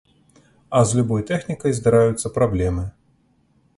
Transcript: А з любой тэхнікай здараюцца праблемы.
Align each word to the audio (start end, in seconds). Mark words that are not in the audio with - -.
А 0.77 0.79
з 0.91 0.95
любой 1.01 1.25
тэхнікай 1.31 1.75
здараюцца 1.81 2.33
праблемы. 2.39 2.89